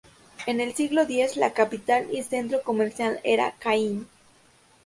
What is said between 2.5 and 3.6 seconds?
comercial era